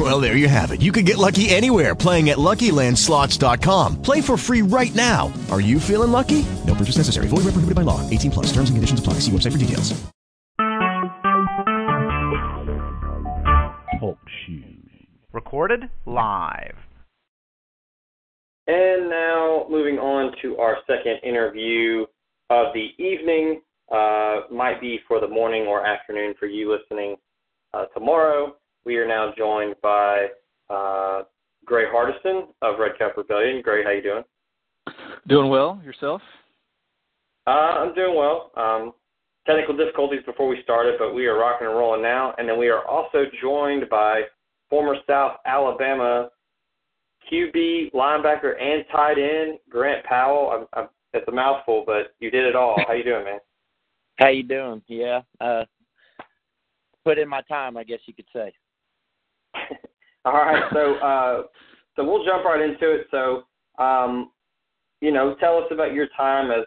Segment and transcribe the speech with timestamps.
[0.00, 0.80] Well, there you have it.
[0.80, 4.00] You can get lucky anywhere playing at LuckyLandSlots.com.
[4.00, 5.30] Play for free right now.
[5.50, 6.46] Are you feeling lucky?
[6.66, 7.28] No purchase necessary.
[7.28, 8.08] Void where prohibited by law.
[8.08, 8.46] 18 plus.
[8.46, 9.14] Terms and conditions apply.
[9.20, 9.92] See website for details.
[14.00, 14.64] Talk shoes.
[15.34, 16.76] Recorded live.
[18.68, 22.06] And now moving on to our second interview
[22.48, 23.60] of the evening.
[23.92, 27.16] Uh, might be for the morning or afternoon for you listening
[27.74, 28.56] uh, tomorrow.
[28.84, 30.28] We are now joined by
[30.68, 31.22] uh,
[31.64, 33.62] Gray Hardison of Red Cup Rebellion.
[33.62, 34.24] Gray, how you doing?
[35.28, 35.80] Doing well.
[35.84, 36.22] Yourself?
[37.46, 38.50] Uh, I'm doing well.
[38.56, 38.92] Um,
[39.46, 42.34] technical difficulties before we started, but we are rocking and rolling now.
[42.38, 44.22] And then we are also joined by
[44.68, 46.30] former South Alabama
[47.30, 50.50] QB, linebacker, and tight end Grant Powell.
[50.52, 52.76] I'm, I'm, it's a mouthful, but you did it all.
[52.86, 53.38] How you doing, man?
[54.18, 54.82] How you doing?
[54.86, 55.64] Yeah, uh,
[57.04, 58.52] put in my time, I guess you could say.
[60.24, 61.42] All right, so uh,
[61.96, 63.06] so we'll jump right into it.
[63.10, 63.44] So,
[63.82, 64.30] um,
[65.00, 66.64] you know, tell us about your time as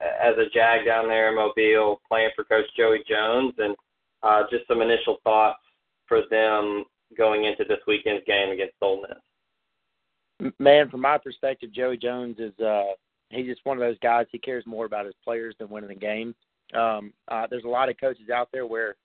[0.00, 3.74] as a Jag down there in Mobile, playing for Coach Joey Jones, and
[4.22, 5.58] uh, just some initial thoughts
[6.06, 6.84] for them
[7.16, 10.52] going into this weekend's game against Ole Miss.
[10.58, 12.92] Man, from my perspective, Joey Jones is uh,
[13.30, 14.26] he's just one of those guys.
[14.30, 16.34] He cares more about his players than winning the game.
[16.74, 18.96] Um, uh, there's a lot of coaches out there where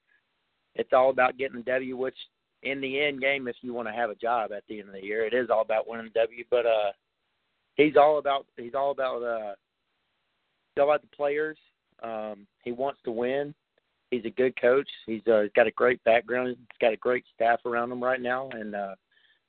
[0.75, 2.17] it's all about getting the W, which
[2.65, 4.95] in the end game, if you want to have a job at the end of
[4.95, 6.43] the year, it is all about winning the W.
[6.49, 6.91] But uh,
[7.75, 9.53] he's all about he's all about uh,
[10.79, 11.57] all about the players.
[12.03, 13.53] Um, he wants to win.
[14.11, 14.89] He's a good coach.
[15.05, 16.49] He's uh, he's got a great background.
[16.49, 18.49] He's got a great staff around him right now.
[18.51, 18.95] And uh,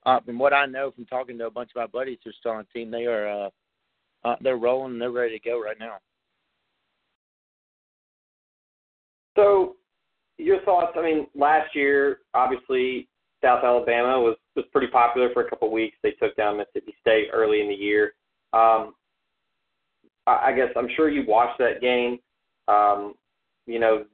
[0.05, 2.34] uh, from what I know from talking to a bunch of my buddies who are
[2.38, 3.50] still on the team, they are uh,
[4.25, 4.93] uh, they're rolling.
[4.93, 5.97] and They're ready to go right now.
[9.37, 9.77] So,
[10.38, 10.92] your thoughts?
[10.97, 13.08] I mean, last year, obviously,
[13.42, 15.97] South Alabama was was pretty popular for a couple of weeks.
[16.02, 18.14] They took down Mississippi State early in the year.
[18.52, 18.94] Um,
[20.26, 22.19] I, I guess I'm sure you watched that game.
[22.69, 23.14] Um,
[23.66, 24.04] you know,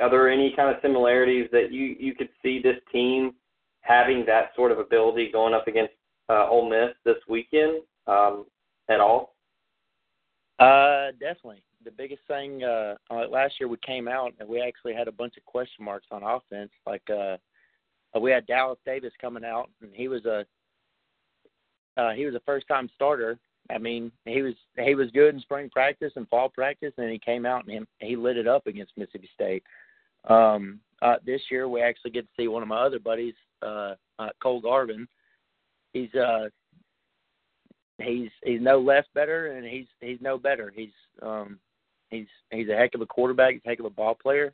[0.00, 3.32] are there any kind of similarities that you you could see this team
[3.80, 5.92] having that sort of ability going up against
[6.28, 8.46] uh, Ole Miss this weekend um,
[8.88, 9.34] at all?
[10.58, 11.62] Uh, definitely.
[11.84, 15.12] The biggest thing uh, uh, last year we came out and we actually had a
[15.12, 16.70] bunch of question marks on offense.
[16.86, 17.36] Like uh,
[18.20, 20.44] we had Dallas Davis coming out and he was a
[21.96, 23.38] uh, he was a first time starter.
[23.70, 27.18] I mean, he was he was good in spring practice and fall practice, and he
[27.18, 29.62] came out and he, he lit it up against Mississippi State.
[30.28, 33.94] Um, uh, this year, we actually get to see one of my other buddies, uh,
[34.18, 35.06] uh, Cole Garvin.
[35.92, 36.48] He's uh,
[37.98, 40.72] he's he's no less better, and he's he's no better.
[40.74, 41.58] He's um,
[42.12, 43.54] he's he's a heck of a quarterback.
[43.54, 44.52] He's a heck of a ball player.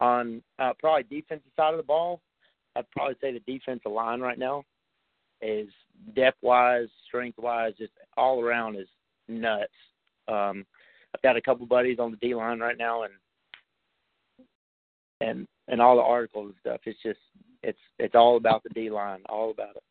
[0.00, 2.20] On uh, probably defensive side of the ball,
[2.76, 4.64] I'd probably say the defensive line right now
[5.40, 5.68] is
[6.14, 8.88] depth wise, strength wise, just all around is
[9.28, 9.72] nuts.
[10.28, 10.64] Um,
[11.14, 13.12] I've got a couple buddies on the D line right now, and
[15.20, 16.80] and and all the articles and stuff.
[16.84, 17.20] It's just
[17.62, 19.82] it's it's all about the D line, all about it.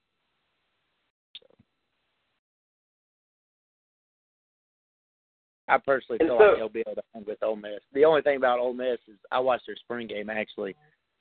[5.67, 7.81] I personally feel so, like they'll be able to hang with Ole Miss.
[7.93, 10.75] The only thing about Ole Miss is I watched their spring game actually.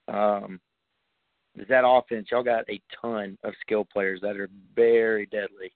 [0.09, 0.61] Um,
[1.59, 2.29] is that offense?
[2.31, 5.73] Y'all got a ton of skill players that are very deadly.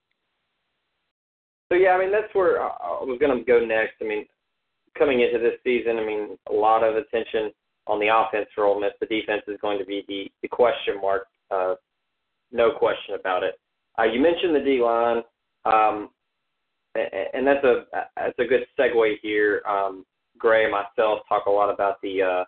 [1.71, 3.95] So yeah, I mean that's where I was going to go next.
[4.01, 4.25] I mean,
[4.97, 7.51] coming into this season, I mean a lot of attention
[7.87, 8.91] on the offense for Ole Miss.
[8.99, 11.27] The defense is going to be the, the question mark.
[11.51, 11.75] Uh,
[12.51, 13.59] no question about it.
[13.97, 15.21] Uh, you mentioned the D line,
[15.65, 16.09] um,
[16.95, 17.85] and that's a
[18.15, 19.61] that's a good segue here.
[19.67, 20.05] Um,
[20.37, 22.43] Gray and myself talk a lot about the uh,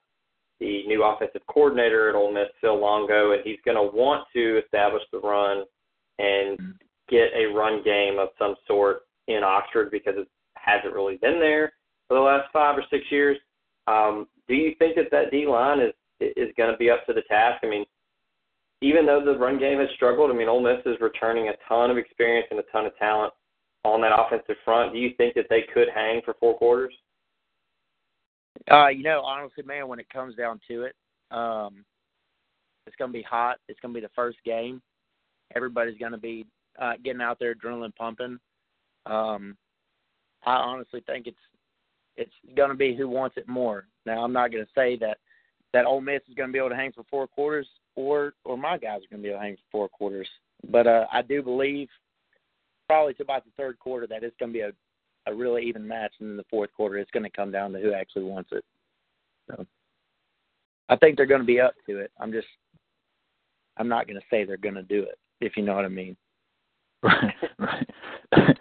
[0.60, 4.60] the new offensive coordinator at Ole Miss, Phil Longo, and he's going to want to
[4.64, 5.64] establish the run
[6.20, 6.74] and
[7.10, 11.74] get a run game of some sort in Oxford because it hasn't really been there
[12.08, 13.38] for the last five or six years.
[13.88, 17.14] Um, do you think that that D line is is going to be up to
[17.14, 17.64] the task?
[17.64, 17.86] I mean,
[18.82, 21.92] even though the run game has struggled, I mean, Ole Miss is returning a ton
[21.92, 23.34] of experience and a ton of talent
[23.88, 24.94] on that offensive front.
[24.94, 26.94] Do you think that they could hang for four quarters?
[28.70, 30.96] Uh, you know, honestly, man, when it comes down to it,
[31.32, 31.86] um,
[32.86, 33.58] it's going to be hot.
[33.68, 34.82] It's going to be the first game.
[35.56, 36.46] Everybody's going to be
[36.80, 38.40] uh, getting out there, adrenaline pumping.
[39.06, 39.56] Um,
[40.46, 41.38] I honestly think it's
[42.16, 43.86] it's going to be who wants it more.
[44.06, 45.18] Now I'm not going to say that
[45.74, 48.58] that Ole Miss is going to be able to hang for four quarters, or or
[48.58, 50.28] my guys are going to be able to hang for four quarters.
[50.70, 51.88] But uh, I do believe
[52.88, 54.72] probably to about the third quarter that it's going to be a
[55.28, 57.80] a really even match, and in the fourth quarter it's going to come down to
[57.80, 58.64] who actually wants it.
[59.50, 59.66] So
[60.90, 62.12] I think they're going to be up to it.
[62.20, 62.48] I'm just
[63.78, 65.90] I'm not going to say they're going to do it, if you know what I
[65.90, 66.16] mean.
[67.04, 68.58] Right, right.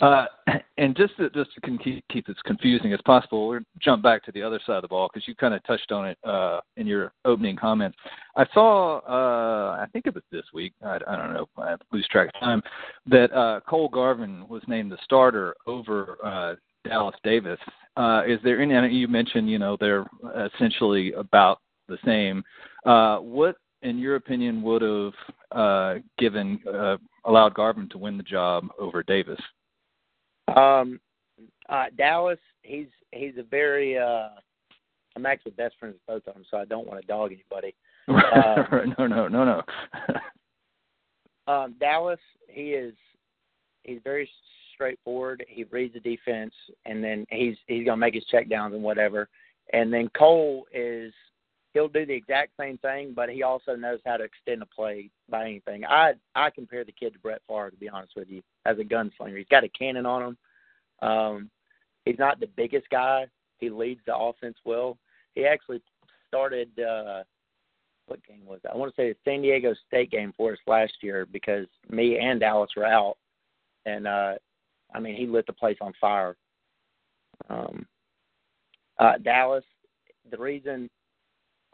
[0.00, 0.26] Uh,
[0.78, 1.78] and just to, just to
[2.10, 5.08] keep, this confusing as possible, we'll jump back to the other side of the ball
[5.12, 7.96] because you kind of touched on it uh, in your opening comments.
[8.36, 12.06] I saw, uh, I think it was this week, I, I don't know, I lose
[12.08, 12.62] track of time,
[13.06, 16.54] that uh, Cole Garvin was named the starter over uh,
[16.88, 17.58] Dallas Davis.
[17.96, 18.94] Uh, is there any?
[18.94, 20.04] You mentioned, you know, they're
[20.54, 22.42] essentially about the same.
[22.84, 25.12] Uh, what in your opinion, would have
[25.52, 29.38] uh, given uh, allowed Garvin to win the job over Davis?
[30.48, 31.00] Um,
[31.68, 33.98] uh, Dallas, he's he's a very.
[33.98, 34.28] Uh,
[35.16, 37.74] I'm actually best friends with both of them, so I don't want to dog anybody.
[38.06, 39.62] Uh, no, no, no, no.
[41.52, 42.92] um, Dallas, he is
[43.84, 44.28] he's very
[44.74, 45.42] straightforward.
[45.48, 46.52] He reads the defense,
[46.84, 49.28] and then he's he's gonna make his check downs and whatever.
[49.72, 51.14] And then Cole is
[51.74, 55.10] he'll do the exact same thing, but he also knows how to extend a play
[55.28, 55.84] by anything.
[55.84, 58.84] I I compare the kid to Brett Favre to be honest with you, as a
[58.84, 59.36] gunslinger.
[59.36, 61.08] He's got a cannon on him.
[61.08, 61.50] Um,
[62.04, 63.26] he's not the biggest guy.
[63.58, 64.96] He leads the offense well.
[65.34, 65.82] He actually
[66.28, 67.24] started uh
[68.06, 68.72] what game was that?
[68.72, 72.18] I want to say the San Diego State game for us last year because me
[72.18, 73.16] and Dallas were out,
[73.84, 74.34] and uh
[74.94, 76.36] I mean he lit the place on fire.
[77.50, 77.86] Um,
[78.98, 79.64] uh, Dallas,
[80.30, 80.88] the reason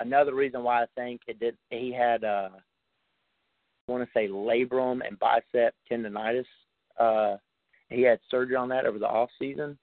[0.01, 2.49] another reason why I think it did he had uh
[3.89, 6.45] I want to say labrum and bicep tendonitis.
[6.99, 7.37] Uh
[7.89, 9.79] he had surgery on that over the off season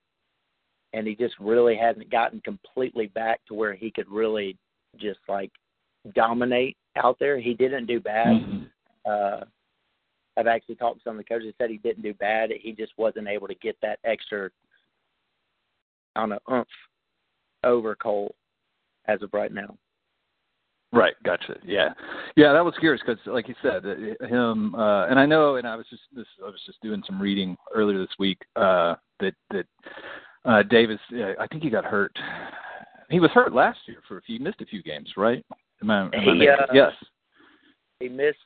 [0.94, 4.58] and he just really hasn't gotten completely back to where he could really
[4.98, 5.52] just like
[6.16, 7.40] dominate out there.
[7.40, 8.28] He didn't do bad.
[8.28, 8.64] Mm-hmm.
[9.10, 9.46] Uh
[10.38, 12.52] I've actually talked to some of the coaches said he didn't do bad.
[12.62, 14.52] He just wasn't able to get that extra
[16.16, 16.68] on a oomph
[17.64, 18.36] over Cole
[19.08, 19.76] as of right now.
[20.94, 21.58] Right, gotcha.
[21.66, 21.90] Yeah,
[22.38, 25.68] yeah, that was curious because, like you said, uh, him uh, and I know, and
[25.68, 29.34] I was just this, I was just doing some reading earlier this week uh, that
[29.52, 29.66] that
[30.46, 32.18] uh, Davis, uh, I think he got hurt.
[33.10, 35.46] He was hurt last year for a few, missed a few games, right?
[35.82, 36.94] Am I, am he, I uh, yes.
[38.00, 38.38] He missed.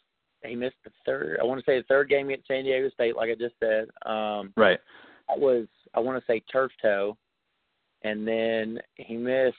[0.44, 1.38] He missed the third.
[1.40, 3.86] I want to say the third game against San Diego State, like I just said.
[4.10, 4.80] Um, right.
[5.30, 7.16] That was I want to say turf toe,
[8.04, 9.56] and then he missed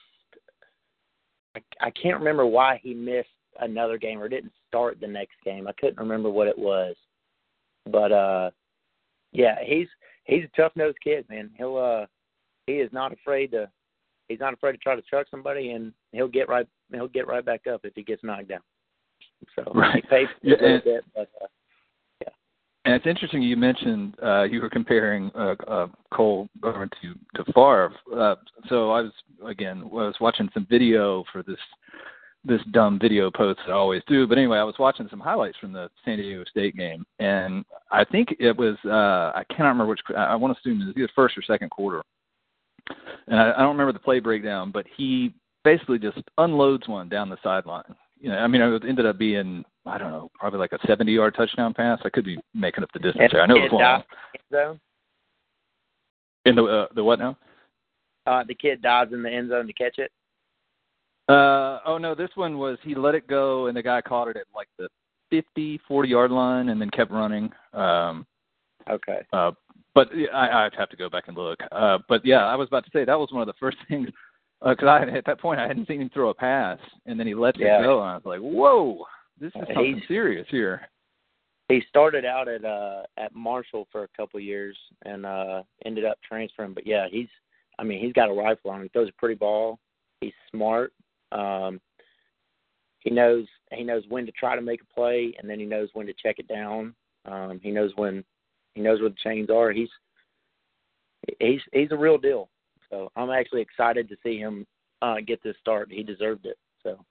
[1.56, 3.28] I, I can't remember why he missed
[3.60, 5.68] another game or didn't start the next game.
[5.68, 6.96] I couldn't remember what it was,
[7.90, 8.50] but uh,
[9.32, 9.88] yeah, he's
[10.24, 11.50] he's a tough nosed kid, man.
[11.56, 12.06] He'll uh,
[12.66, 13.70] he is not afraid to
[14.28, 17.44] he's not afraid to try to chuck somebody, and he'll get right he'll get right
[17.44, 18.60] back up if he gets knocked down.
[19.56, 19.96] So right.
[19.96, 21.46] he pays yeah, a little bit, but uh,
[22.92, 27.52] and it's interesting you mentioned uh, you were comparing uh, uh, Cole Garvin to to
[27.52, 27.90] Favre.
[28.14, 28.34] Uh,
[28.68, 29.12] so I was
[29.46, 31.58] again I was watching some video for this
[32.44, 34.26] this dumb video post that I always do.
[34.26, 38.04] But anyway, I was watching some highlights from the San Diego State game, and I
[38.04, 41.08] think it was uh, I cannot remember which I want to assume it was either
[41.14, 42.02] first or second quarter,
[43.28, 45.32] and I, I don't remember the play breakdown, but he
[45.64, 47.94] basically just unloads one down the sideline.
[48.20, 51.12] You know, I mean, it ended up being I don't know, probably like a 70
[51.12, 51.98] yard touchdown pass.
[52.04, 53.42] I could be making up the distance there.
[53.42, 54.02] I know it was long.
[54.52, 54.80] Zone?
[56.44, 57.36] In the uh, the what now?
[58.26, 60.12] Uh, the kid dives in the end zone to catch it.
[61.28, 64.36] Uh oh no, this one was he let it go and the guy caught it
[64.36, 64.88] at like the
[65.30, 67.50] 50, 40 yard line and then kept running.
[67.72, 68.26] Um
[68.90, 69.20] Okay.
[69.32, 69.52] Uh
[69.94, 71.60] but I I'd have to go back and look.
[71.70, 74.08] Uh but yeah, I was about to say that was one of the first things
[74.60, 77.26] because uh, I at that point I hadn't seen him throw a pass and then
[77.26, 77.78] he let yeah.
[77.78, 79.04] it go and I was like, "Whoa,
[79.42, 80.88] this is something He's, serious here."
[81.68, 86.04] He started out at uh at Marshall for a couple of years and uh ended
[86.04, 87.28] up transferring, but yeah, he's
[87.78, 88.82] I mean, he's got a rifle on him.
[88.84, 89.78] He throws a pretty ball.
[90.20, 90.92] He's smart.
[91.32, 91.80] Um
[93.00, 95.88] he knows he knows when to try to make a play and then he knows
[95.94, 96.94] when to check it down.
[97.24, 98.24] Um he knows when
[98.74, 99.72] he knows where the chains are.
[99.72, 99.90] He's
[101.40, 102.48] he's he's a real deal.
[102.90, 104.66] So I'm actually excited to see him
[105.00, 105.90] uh, get this start.
[105.90, 106.58] He deserved it.
[106.82, 107.02] So.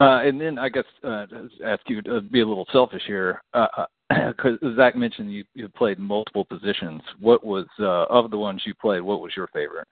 [0.00, 1.26] Uh, and then I guess uh,
[1.64, 5.98] ask you to be a little selfish here, because uh, Zach mentioned you you played
[5.98, 7.02] multiple positions.
[7.18, 9.02] What was uh, of the ones you played?
[9.02, 9.88] What was your favorite?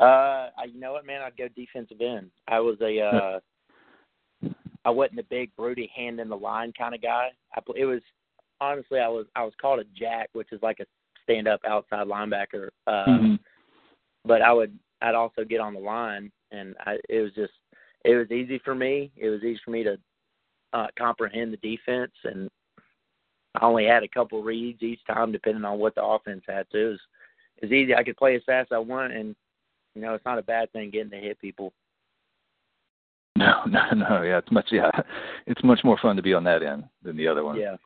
[0.00, 1.20] Uh, you know what, man?
[1.20, 2.30] I'd go defensive end.
[2.48, 4.48] I was a uh,
[4.86, 7.28] I wasn't a big broody hand in the line kind of guy.
[7.54, 8.00] I it was
[8.60, 10.86] honestly I was I was called a jack, which is like a
[11.22, 12.68] stand up outside linebacker.
[12.86, 13.34] Uh, mm-hmm.
[14.24, 17.52] But I would I'd also get on the line, and I, it was just
[18.04, 19.10] it was easy for me.
[19.16, 19.98] It was easy for me to
[20.72, 22.48] uh, comprehend the defense, and
[23.54, 26.78] I only had a couple reads each time, depending on what the offense had to.
[26.78, 27.00] It was,
[27.56, 27.94] it was easy.
[27.94, 29.34] I could play as fast as I want, and
[29.94, 31.72] you know, it's not a bad thing getting to hit people.
[33.36, 34.22] No, no, no.
[34.22, 34.68] Yeah, it's much.
[34.70, 34.90] Yeah,
[35.46, 37.58] it's much more fun to be on that end than the other one.
[37.58, 37.76] Yeah.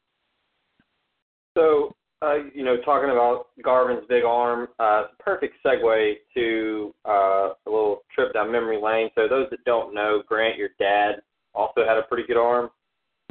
[1.57, 1.95] So,
[2.25, 8.03] uh, you know, talking about Garvin's big arm, uh, perfect segue to uh, a little
[8.15, 9.11] trip down memory lane.
[9.15, 11.23] So, those that don't know, Grant, your dad
[11.55, 12.71] also had a pretty good arm.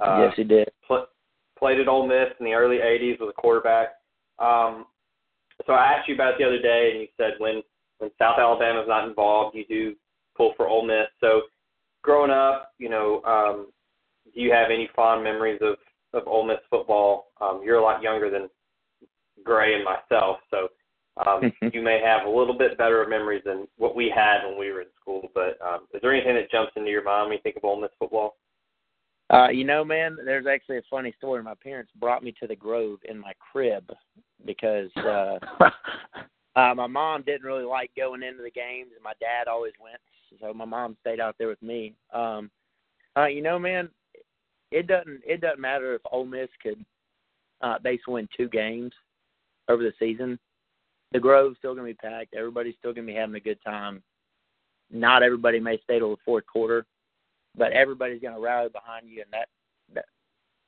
[0.01, 0.69] Uh, yes, he did.
[0.87, 1.07] Pl-
[1.57, 3.95] played at Ole Miss in the early '80s with a quarterback.
[4.39, 4.85] Um,
[5.65, 7.61] so, I asked you about it the other day, and you said when
[7.99, 9.95] when South Alabama's not involved, you do
[10.35, 11.07] pull for Ole Miss.
[11.19, 11.41] So,
[12.01, 13.67] growing up, you know, um,
[14.33, 15.77] do you have any fond memories of
[16.13, 17.31] of Ole Miss football?
[17.41, 18.49] Um, you're a lot younger than
[19.43, 20.69] Gray and myself, so
[21.25, 24.71] um, you may have a little bit better memories than what we had when we
[24.71, 25.29] were in school.
[25.33, 27.81] But um, is there anything that jumps into your mind when you think of Ole
[27.81, 28.37] Miss football?
[29.29, 31.41] Uh, you know, man, there's actually a funny story.
[31.41, 33.89] My parents brought me to the Grove in my crib
[34.45, 35.37] because uh,
[36.55, 39.99] uh, my mom didn't really like going into the games, and my dad always went.
[40.41, 41.93] So my mom stayed out there with me.
[42.13, 42.51] Um,
[43.15, 43.89] uh, you know, man,
[44.71, 46.83] it doesn't it doesn't matter if Ole Miss could
[47.61, 48.91] uh, basically win two games
[49.69, 50.39] over the season.
[51.11, 52.33] The Grove's still going to be packed.
[52.33, 54.01] Everybody's still going to be having a good time.
[54.91, 56.85] Not everybody may stay till the fourth quarter,
[57.57, 59.47] but everybody's going to rally behind you, and that
[59.93, 60.05] that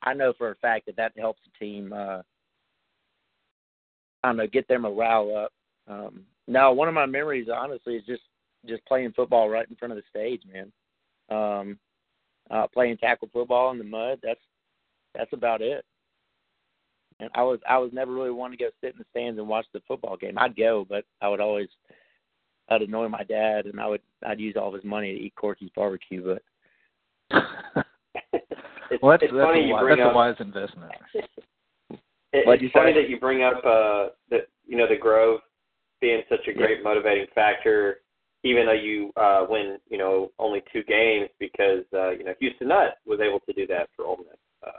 [0.02, 1.92] I know for a fact that that helps the team.
[1.92, 2.22] Uh,
[4.22, 5.52] I don't know, get their morale up.
[5.88, 8.22] Um, now, one of my memories, honestly, is just
[8.66, 10.72] just playing football right in front of the stage, man.
[11.28, 11.78] Um,
[12.50, 14.18] uh, playing tackle football in the mud.
[14.22, 14.40] That's
[15.14, 15.84] that's about it.
[17.20, 19.48] And I was I was never really one to go sit in the stands and
[19.48, 20.36] watch the football game.
[20.38, 21.68] I'd go, but I would always
[22.68, 25.34] I'd annoy my dad, and I would I'd use all of his money to eat
[25.34, 26.22] Corky's barbecue.
[26.24, 26.42] But
[28.90, 30.12] it's, well, that's, it's that's, funny a, you wise, bring that's up.
[30.12, 30.92] a wise investment.
[32.32, 33.02] It, it's funny say?
[33.02, 35.40] that you bring up uh, that you know the Grove
[36.02, 38.00] being such a great motivating factor,
[38.44, 42.68] even though you uh, win you know only two games because uh, you know Houston
[42.68, 44.36] Nutt was able to do that for Ole Miss.
[44.66, 44.70] Uh,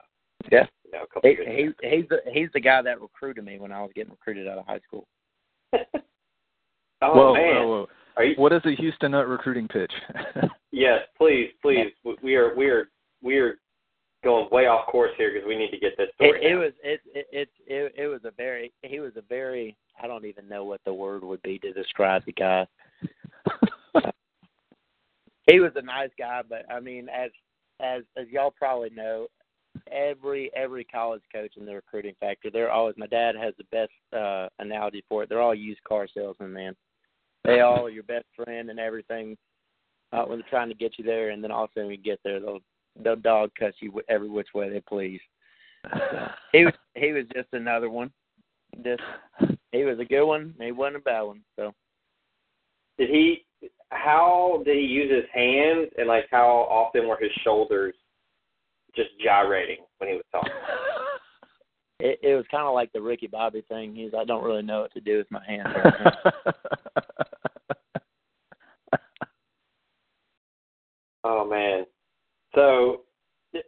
[0.52, 0.66] Yeah.
[0.88, 3.60] You know, a couple he, years he he's the he's the guy that recruited me
[3.60, 5.06] when I was getting recruited out of high school.
[5.74, 5.80] oh
[7.02, 7.88] whoa, man, whoa, whoa.
[8.16, 8.36] are you?
[8.38, 9.92] What is a Houston Nutt recruiting pitch?
[10.72, 11.92] Yes, please, please.
[12.04, 12.90] We- We are we are
[13.24, 13.56] we are
[14.24, 16.40] going way off course here because we need to get this story.
[16.44, 19.76] It, it was it it it it it was a very he was a very
[20.02, 22.68] I don't even know what the word would be to describe the guy.
[25.50, 27.32] he was a nice guy, but I mean, as
[27.80, 29.28] as as y'all probably know,
[29.92, 32.96] every every college coach in the recruiting factor, they're always.
[32.98, 35.30] My dad has the best uh analogy for it.
[35.30, 36.76] They're all used car salesmen, man.
[37.44, 39.38] They all are your best friend and everything
[40.12, 42.40] uh, when they're trying to get you there, and then also when you get there,
[42.40, 42.60] they'll
[43.04, 45.22] they'll dog cuss you every which way they please.
[46.52, 48.12] he was he was just another one.
[48.84, 49.02] Just
[49.72, 50.54] he was a good one.
[50.60, 51.42] He wasn't a bad one.
[51.56, 51.74] So
[52.98, 53.46] Did he?
[53.90, 57.96] How did he use his hands, and like how often were his shoulders
[58.98, 60.52] just gyrating when he was talking?
[62.00, 63.96] it, it was kind of like the Ricky Bobby thing.
[63.96, 65.70] He's I don't really know what to do with my hands.
[65.74, 66.54] Right.
[71.28, 71.86] Oh man.
[72.56, 73.02] So,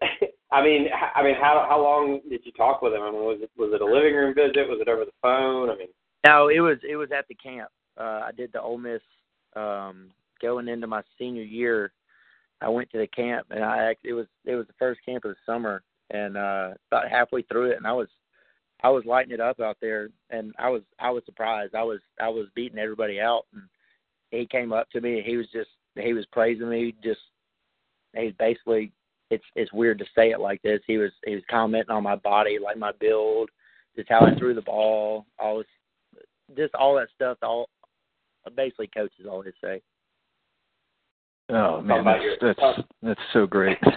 [0.51, 3.01] I mean, I mean, how how long did you talk with him?
[3.01, 4.69] I mean, was it was it a living room visit?
[4.69, 5.69] Was it over the phone?
[5.69, 5.89] I mean,
[6.25, 7.69] no, it was it was at the camp.
[8.00, 9.01] Uh, I did the Ole Miss
[9.55, 11.91] um, going into my senior year.
[12.61, 15.31] I went to the camp, and I it was it was the first camp of
[15.31, 18.07] the summer, and uh, about halfway through it, and I was
[18.81, 21.75] I was lighting it up out there, and I was I was surprised.
[21.75, 23.63] I was I was beating everybody out, and
[24.31, 26.95] he came up to me, and he was just he was praising me.
[27.03, 27.19] Just
[28.15, 28.91] he's basically
[29.29, 30.81] it's it's weird to say it like this.
[30.87, 33.49] He was he was commenting on my body, like my build,
[33.95, 36.23] just how I threw the ball, all this,
[36.55, 37.37] just all that stuff.
[37.41, 37.69] All
[38.55, 39.81] basically coaches always say.
[41.49, 43.77] Oh man, that's your- that's that's so great.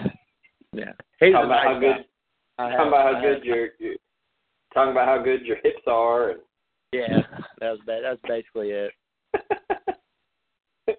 [0.75, 0.85] Yeah,
[1.19, 2.05] he's talking about how good
[2.57, 2.71] guy.
[2.71, 3.95] Talking about I how have- good your, your
[4.73, 6.31] talking about how good your hips are.
[6.31, 6.39] And
[6.91, 7.19] Yeah,
[7.59, 8.91] that was ba- that's basically it.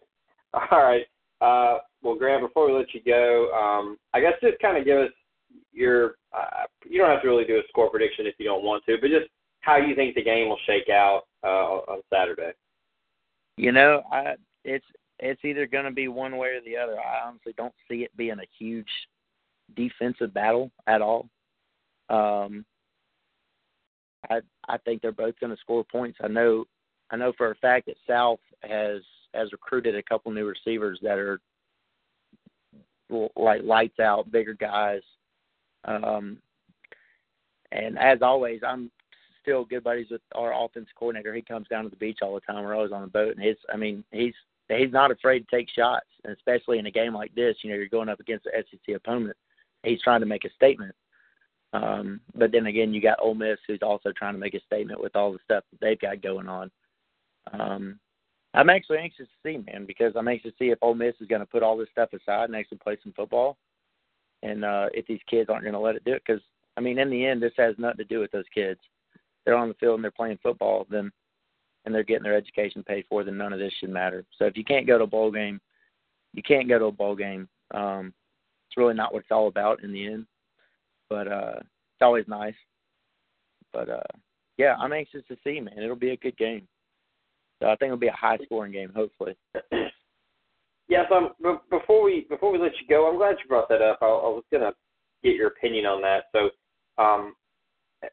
[0.54, 1.04] All right.
[1.40, 4.98] Uh, well, Graham, before we let you go, um, I guess just kind of give
[4.98, 5.10] us
[5.72, 6.14] your.
[6.32, 8.96] Uh, you don't have to really do a score prediction if you don't want to,
[9.00, 9.26] but just
[9.60, 12.52] how you think the game will shake out uh, on Saturday.
[13.56, 14.34] You know, I
[14.64, 14.86] it's
[15.18, 16.98] it's either going to be one way or the other.
[16.98, 18.88] I honestly don't see it being a huge
[19.76, 21.28] defensive battle at all.
[22.08, 22.64] Um,
[24.30, 26.18] I I think they're both going to score points.
[26.22, 26.64] I know
[27.10, 29.02] I know for a fact that South has
[29.34, 31.40] has recruited a couple new receivers that are
[33.36, 35.02] like lights out, bigger guys.
[35.84, 36.38] Um,
[37.72, 38.90] and as always, I'm
[39.42, 41.34] still good buddies with our offense coordinator.
[41.34, 42.64] He comes down to the beach all the time.
[42.64, 44.34] We're always on the boat, and his I mean he's
[44.68, 47.56] he's not afraid to take shots, and especially in a game like this.
[47.62, 49.36] You know, you're going up against an SEC opponent.
[49.82, 50.94] He's trying to make a statement.
[51.72, 55.00] Um, but then again, you got Ole Miss, who's also trying to make a statement
[55.00, 56.70] with all the stuff that they've got going on.
[57.52, 57.98] Um,
[58.54, 61.26] I'm actually anxious to see, man, because I'm anxious to see if Ole Miss is
[61.26, 63.58] going to put all this stuff aside and actually play some football,
[64.42, 66.22] and uh, if these kids aren't going to let it do it.
[66.24, 66.42] Because
[66.76, 68.80] I mean, in the end, this has nothing to do with those kids.
[69.44, 71.10] They're on the field and they're playing football, then
[71.84, 74.24] and they're getting their education paid for, then none of this should matter.
[74.38, 75.60] So if you can't go to a bowl game,
[76.32, 77.48] you can't go to a bowl game.
[77.72, 78.12] Um,
[78.68, 80.26] it's really not what it's all about in the end.
[81.08, 82.54] But uh, it's always nice.
[83.72, 84.00] But uh,
[84.56, 85.78] yeah, I'm anxious to see, man.
[85.78, 86.66] It'll be a good game.
[87.60, 89.36] So I think it'll be a high scoring game, hopefully.
[90.88, 91.30] Yes, um,
[91.70, 93.98] before we before we let you go, I'm glad you brought that up.
[94.02, 94.72] I, I was gonna
[95.22, 96.24] get your opinion on that.
[96.32, 96.50] So,
[97.02, 97.34] um,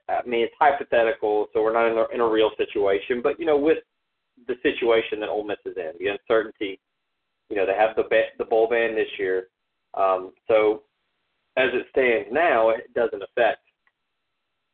[0.10, 3.22] I mean, it's hypothetical, so we're not in a, in a real situation.
[3.22, 3.80] But you know, with
[4.48, 6.80] the situation that Ole Miss is in, the uncertainty,
[7.50, 8.04] you know, they have the
[8.38, 9.48] the bowl ban this year.
[9.94, 10.84] Um, so,
[11.58, 13.60] as it stands now, it doesn't affect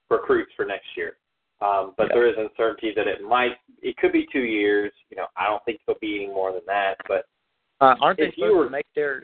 [0.09, 1.17] recruits for next year.
[1.59, 2.15] Um, but yeah.
[2.15, 4.91] there is uncertainty that it might, it could be two years.
[5.09, 6.95] You know, I don't think it'll be any more than that.
[7.07, 7.25] But
[7.81, 9.23] uh, aren't they supposed were, to make their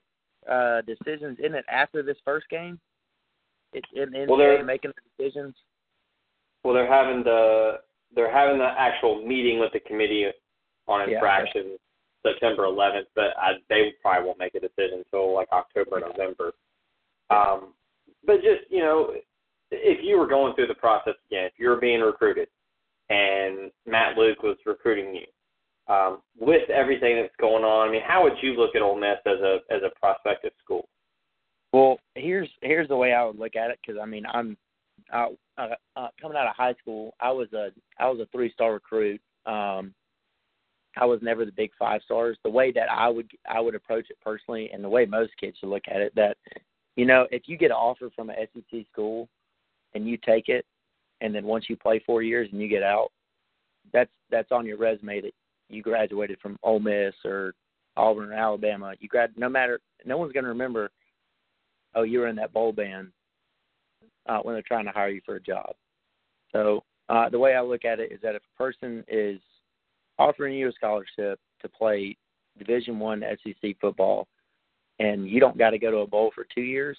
[0.49, 2.79] uh, decisions in it after this first game?
[3.73, 5.55] It, in, in well, they're making the decisions.
[6.63, 7.79] Well, they're having the
[8.15, 10.27] they're having the actual meeting with the committee
[10.87, 11.79] on infractions
[12.23, 16.51] yeah, September 11th, but I, they probably won't make a decision until like October, November.
[17.29, 17.73] Um,
[18.25, 19.13] but just you know,
[19.71, 22.47] if you were going through the process again, if you were being recruited,
[23.09, 28.23] and Matt Luke was recruiting you, um, with everything that's going on, I mean, how
[28.23, 30.87] would you look at Ole Miss as a as a prospective school?
[31.73, 34.55] Well, here's here's the way I would look at it because I mean I'm
[35.57, 38.73] uh, uh, coming out of high school, I was a I was a three star
[38.73, 39.21] recruit.
[39.45, 39.93] Um,
[40.95, 42.37] I was never the big five stars.
[42.43, 45.57] The way that I would I would approach it personally, and the way most kids
[45.59, 46.37] should look at it, that
[46.95, 49.27] you know, if you get an offer from an SEC school
[49.95, 50.65] and you take it,
[51.21, 53.09] and then once you play four years and you get out,
[53.91, 55.33] that's that's on your resume that
[55.69, 57.53] you graduated from Ole Miss or
[57.97, 58.93] Auburn or Alabama.
[58.99, 60.89] You grad no matter no one's going to remember.
[61.95, 63.09] Oh, you were in that bowl band
[64.27, 65.73] uh, when they're trying to hire you for a job.
[66.51, 69.39] So uh, the way I look at it is that if a person is
[70.19, 72.15] offering you a scholarship to play
[72.57, 74.27] Division One SEC football,
[74.99, 76.97] and you don't got to go to a bowl for two years,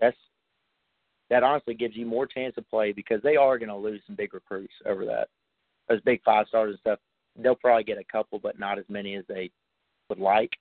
[0.00, 0.16] that's
[1.28, 4.14] that honestly gives you more chance to play because they are going to lose some
[4.14, 5.28] big recruits over that.
[5.88, 7.00] Those big five stars and stuff,
[7.36, 9.50] they'll probably get a couple, but not as many as they
[10.08, 10.52] would like,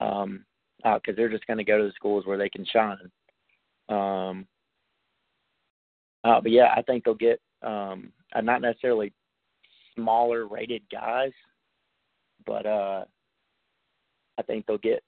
[0.00, 0.44] um,
[0.76, 3.10] because uh, they're just going to go to the schools where they can shine.
[3.88, 4.46] Um,
[6.24, 9.12] uh, but yeah, I think they'll get um, uh, not necessarily
[9.94, 11.32] smaller rated guys,
[12.44, 13.04] but uh,
[14.38, 15.02] I think they'll get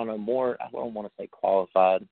[0.00, 0.56] don't know more.
[0.60, 2.06] I don't want to say qualified.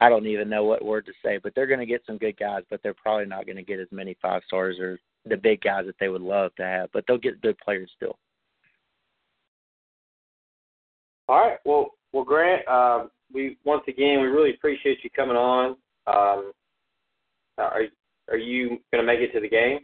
[0.00, 2.36] I don't even know what word to say, but they're going to get some good
[2.36, 5.62] guys, but they're probably not going to get as many five stars or the big
[5.62, 8.18] guys that they would love to have, but they'll get good players still.
[11.28, 11.58] All right.
[11.64, 15.76] Well, well, Grant, uh, we once again we really appreciate you coming on.
[16.06, 16.52] Um,
[17.58, 17.82] are
[18.28, 19.80] are you going to make it to the game?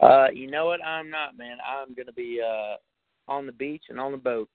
[0.00, 0.84] Uh, you know what?
[0.84, 1.58] I'm not, man.
[1.66, 2.76] I'm going to be uh
[3.28, 4.48] on the beach and on the boat.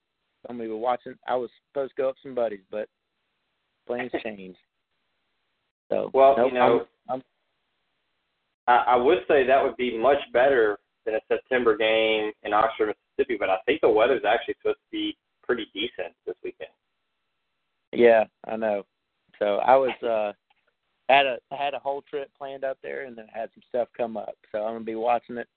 [0.50, 1.16] I'm going to be watching.
[1.28, 2.88] I was supposed to go up some buddies, but
[3.88, 4.58] plans changed.
[5.90, 7.24] So well, nope, you know, I'm, I'm,
[8.68, 12.96] I, I would say that would be much better than a September game in Oxford,
[13.18, 13.38] Mississippi.
[13.40, 16.70] But I think the weather's actually supposed to be pretty decent this weekend.
[17.94, 18.84] Yeah, I know.
[19.40, 20.34] So I was uh
[21.10, 24.18] had a had a whole trip planned up there and then had some stuff come
[24.18, 24.36] up.
[24.52, 25.48] So I'm gonna be watching it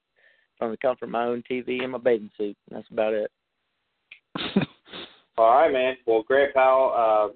[0.58, 2.56] from the comfort of my own TV in my bathing suit.
[2.70, 3.30] That's about it.
[5.38, 5.96] All right, man.
[6.06, 7.34] Well, Grant Powell, uh,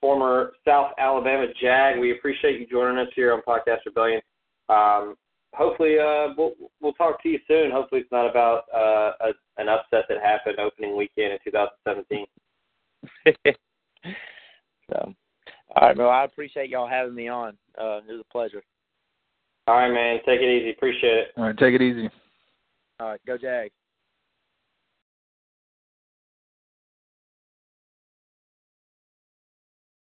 [0.00, 4.20] former South Alabama Jag, we appreciate you joining us here on Podcast Rebellion.
[4.68, 5.16] Um,
[5.54, 7.70] hopefully, uh, we'll we'll talk to you soon.
[7.70, 12.26] Hopefully, it's not about uh, a, an upset that happened opening weekend in 2017.
[14.90, 15.14] so,
[15.76, 16.08] all right, bro.
[16.08, 17.56] I appreciate y'all having me on.
[17.78, 18.62] Uh, it was a pleasure.
[19.66, 20.18] All right, man.
[20.26, 20.70] Take it easy.
[20.70, 21.28] Appreciate it.
[21.36, 22.10] All right, take it easy.
[22.98, 23.72] All right, go Jags.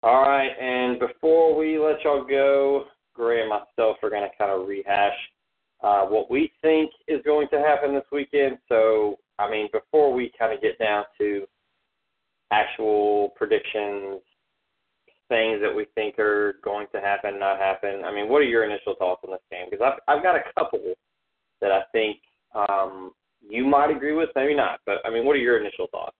[0.02, 4.52] All right, and before we let y'all go, Gray and myself are going to kind
[4.52, 5.14] of rehash
[5.82, 8.58] uh, what we think is going to happen this weekend.
[8.68, 11.46] So, I mean, before we kind of get down to
[12.54, 14.22] actual predictions,
[15.30, 18.04] things that we think are going to happen, not happen.
[18.06, 19.68] I mean, what are your initial thoughts on this game?
[19.70, 20.94] Because I've I've got a couple
[21.62, 22.18] that I think
[22.54, 23.12] um,
[23.48, 24.80] you might agree with, maybe not.
[24.86, 26.16] But I mean, what are your initial thoughts?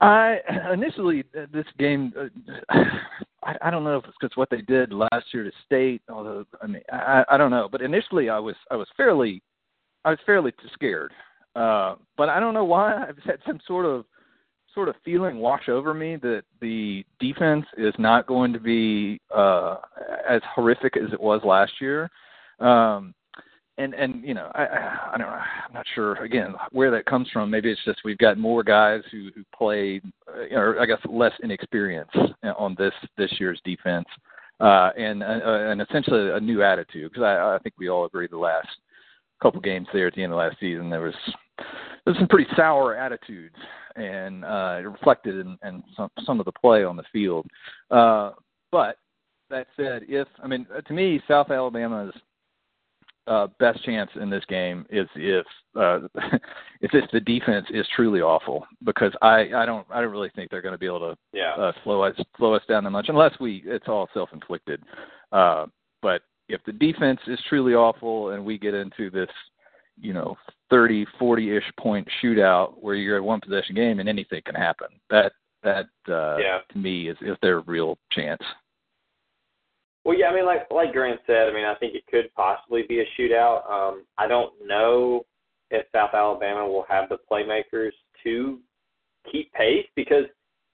[0.00, 0.38] I
[0.72, 2.78] initially this game, uh,
[3.44, 6.02] I, I don't know if it's because what they did last year to state.
[6.08, 7.68] Although I mean, I, I don't know.
[7.70, 9.42] But initially, I was I was fairly
[10.04, 11.12] I was fairly scared.
[11.54, 14.06] Uh, but I don't know why I've had some sort of
[14.74, 19.76] sort of feeling wash over me that the defense is not going to be uh,
[20.28, 22.10] as horrific as it was last year.
[22.60, 23.14] Um,
[23.78, 24.64] and and you know I
[25.14, 27.50] I don't know I'm not sure again where that comes from.
[27.50, 31.32] Maybe it's just we've got more guys who who played uh, or I guess less
[31.42, 32.10] inexperience
[32.58, 34.06] on this this year's defense
[34.60, 38.28] uh, and uh, and essentially a new attitude because I I think we all agree
[38.30, 38.68] the last
[39.42, 41.14] couple games there at the end of last season there was
[42.04, 43.56] there was some pretty sour attitudes
[43.96, 47.46] and uh, it reflected in, in some some of the play on the field.
[47.90, 48.32] Uh,
[48.70, 48.96] but
[49.50, 52.14] that said, if I mean to me South Alabama's
[53.26, 56.00] uh, best chance in this game is if uh,
[56.80, 60.50] if if the defense is truly awful because I I don't I don't really think
[60.50, 61.52] they're going to be able to yeah.
[61.52, 64.82] uh, slow us slow us down that much unless we it's all self inflicted.
[65.30, 65.66] Uh,
[66.00, 69.30] but if the defense is truly awful and we get into this
[70.00, 70.36] you know
[70.70, 74.88] 30 40 ish point shootout where you're a one possession game and anything can happen
[75.10, 76.58] that that uh, yeah.
[76.70, 78.42] to me is is their real chance.
[80.04, 82.82] Well, yeah, I mean, like like Grant said, I mean, I think it could possibly
[82.88, 83.70] be a shootout.
[83.70, 85.24] Um, I don't know
[85.70, 87.92] if South Alabama will have the playmakers
[88.24, 88.58] to
[89.30, 90.24] keep pace because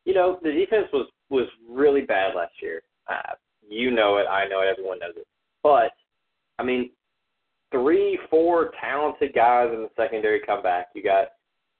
[0.05, 2.83] you know the defense was was really bad last year.
[3.09, 3.35] Uh,
[3.69, 5.27] you know it, I know it, everyone knows it.
[5.63, 5.93] But
[6.59, 6.91] I mean,
[7.71, 10.89] three, four talented guys in the secondary come back.
[10.95, 11.29] You got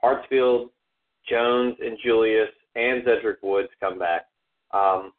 [0.03, 0.69] Hartsfield,
[1.29, 4.27] Jones, and Julius, and Zedrick Woods come back.
[4.73, 5.13] Um,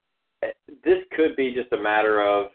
[0.84, 2.48] this could be just a matter of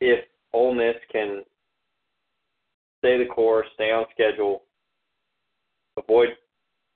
[0.00, 1.42] if Ole Miss can
[2.98, 4.62] stay the course, stay on schedule,
[5.96, 6.28] avoid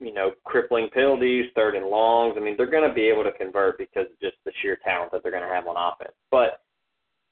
[0.01, 2.35] you know crippling penalties, third and longs.
[2.37, 5.13] I mean, they're going to be able to convert because of just the sheer talent
[5.13, 6.17] that they're going to have on offense.
[6.31, 6.63] But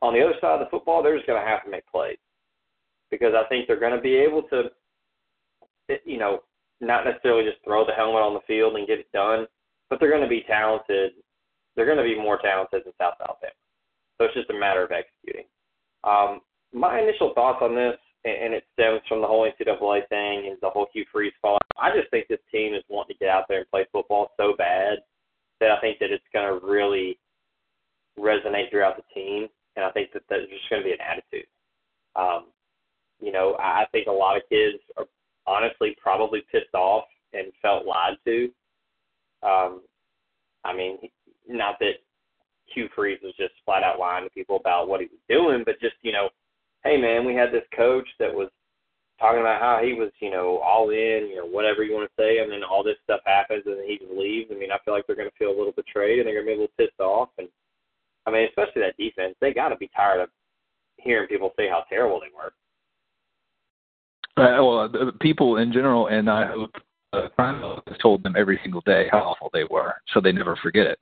[0.00, 2.18] on the other side of the football, they're just going to have to make plays
[3.11, 4.64] because I think they're going to be able to,
[6.05, 6.40] you know,
[6.81, 9.47] not necessarily just throw the helmet on the field and get it done,
[9.90, 11.12] but they're going to be talented
[11.79, 13.55] they're going to be more talented than South Alabama.
[14.18, 15.47] So it's just a matter of executing.
[16.03, 16.40] Um,
[16.75, 17.94] my initial thoughts on this,
[18.25, 21.57] and it stems from the whole NCAA thing and the whole Hugh Freeze fall.
[21.79, 24.55] I just think this team is wanting to get out there and play football so
[24.59, 24.99] bad
[25.61, 27.16] that I think that it's going to really
[28.18, 31.47] resonate throughout the team, and I think that there's just going to be an attitude.
[32.16, 32.51] Um,
[33.20, 35.07] you know, I think a lot of kids are
[35.46, 38.50] honestly probably pissed off and felt lied to.
[39.42, 39.83] Um,
[40.64, 40.98] I mean,
[41.48, 41.94] not that
[42.66, 45.81] Hugh Freeze was just flat out lying to people about what he was doing, but
[45.81, 46.28] just, you know,
[46.85, 48.50] hey man, we had this coach that was
[49.18, 52.22] talking about how he was, you know, all in, you know, whatever you want to
[52.22, 54.50] say, and then all this stuff happens and then he just leaves.
[54.52, 56.46] I mean, I feel like they're going to feel a little betrayed and they're going
[56.46, 57.31] to be a little pissed off.
[57.38, 57.48] And
[58.26, 60.28] I mean, especially that defense, they got to be tired of
[60.98, 62.52] hearing people say how terrible they were.
[64.38, 66.70] Uh, well, people in general, and I hope
[67.12, 67.29] uh,
[67.87, 70.98] has told them every single day how awful they were, so they never forget it.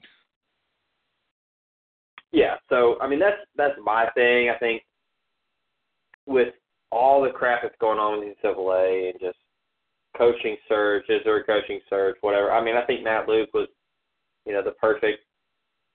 [2.33, 4.51] Yeah, so I mean that's that's my thing.
[4.51, 4.83] I think
[6.27, 6.55] with
[6.92, 9.38] all the crap that's going on with the NCAA and just
[10.16, 12.53] coaching search, is there a coaching search, whatever.
[12.53, 13.68] I mean, I think Matt Luke was,
[14.44, 15.25] you know, the perfect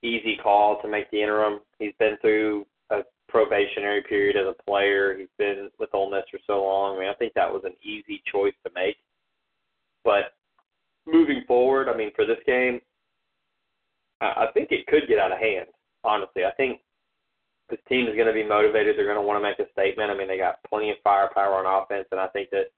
[0.02, 1.60] easy call to make the interim.
[1.78, 2.66] He's been through
[3.28, 5.16] probationary period as a player.
[5.18, 6.96] He's been with Ole Miss for so long.
[6.96, 8.96] I mean, I think that was an easy choice to make.
[10.04, 10.34] But
[11.06, 12.80] moving forward, I mean, for this game,
[14.20, 15.66] I think it could get out of hand
[16.04, 16.44] honestly.
[16.44, 16.80] I think
[17.70, 18.96] this team is going to be motivated.
[18.96, 20.10] They're going to want to make a statement.
[20.10, 22.70] I mean, they got plenty of firepower on offense, and I think that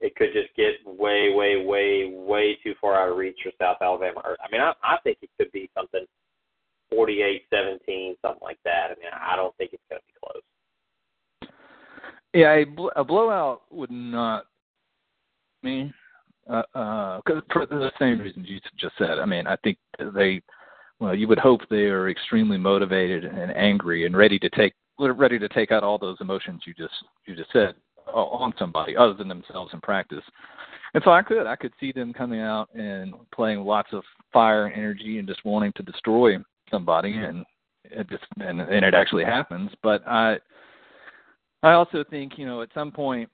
[0.00, 3.76] it could just get way, way, way, way too far out of reach for South
[3.80, 4.20] Alabama.
[4.24, 6.04] I mean, I, I think it could be something
[7.00, 8.86] 48-17, something like that.
[8.86, 10.42] I mean, I don't think it's going to be close.
[12.32, 14.46] Yeah, a, bl- a blowout would not
[15.62, 15.92] mean
[16.48, 19.18] uh, uh, cause for the same reasons you just said.
[19.18, 19.78] I mean, I think
[20.14, 20.40] they
[21.00, 25.38] well, you would hope they are extremely motivated and angry and ready to take ready
[25.38, 26.92] to take out all those emotions you just
[27.26, 27.74] you just said
[28.12, 30.24] on somebody other than themselves in practice.
[30.92, 34.66] And so I could I could see them coming out and playing lots of fire
[34.66, 36.36] and energy and just wanting to destroy
[36.70, 37.44] somebody and
[37.84, 39.70] it just and, and it actually happens.
[39.82, 40.38] But I
[41.62, 43.28] I also think you know at some point,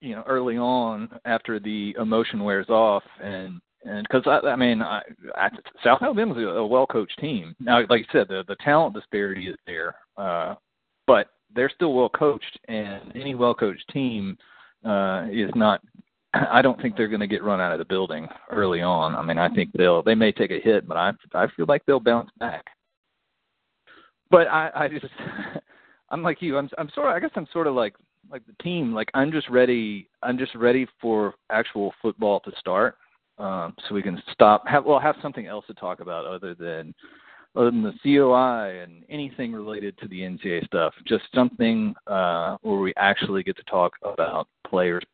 [0.00, 4.82] you know, early on after the emotion wears off, and and because I, I mean,
[4.82, 5.02] I,
[5.36, 5.48] I,
[5.82, 7.54] South Alabama's a, a well coached team.
[7.60, 10.54] Now, like you said, the the talent disparity is there, uh,
[11.06, 14.36] but they're still well coached, and any well coached team
[14.84, 15.80] uh, is not.
[16.50, 19.14] I don't think they're going to get run out of the building early on.
[19.14, 21.84] I mean, I think they'll they may take a hit, but I I feel like
[21.86, 22.64] they'll bounce back.
[24.30, 25.06] But I I just
[26.10, 26.58] I'm like you.
[26.58, 27.94] I'm I'm sort of I guess I'm sort of like
[28.30, 28.92] like the team.
[28.92, 30.08] Like I'm just ready.
[30.22, 32.96] I'm just ready for actual football to start,
[33.38, 34.66] um, so we can stop.
[34.66, 36.94] Have well have something else to talk about other than
[37.56, 40.94] other than the COI and anything related to the NCAA stuff.
[41.06, 45.04] Just something uh, where we actually get to talk about players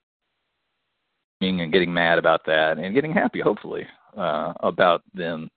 [1.41, 5.49] and getting mad about that and getting happy, hopefully, uh, about them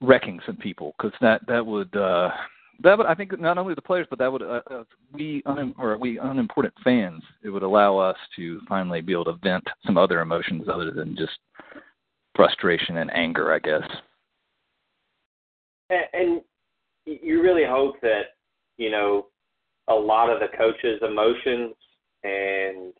[0.00, 0.94] wrecking some people.
[0.98, 2.30] Because that that would uh,
[2.82, 5.74] that would I think not only the players but that would uh, uh, we un,
[5.78, 9.98] or we unimportant fans it would allow us to finally be able to vent some
[9.98, 11.38] other emotions other than just
[12.34, 13.82] frustration and anger, I guess.
[15.90, 16.40] And, and
[17.04, 18.36] you really hope that
[18.78, 19.26] you know
[19.88, 21.74] a lot of the coaches' emotions
[22.24, 22.92] and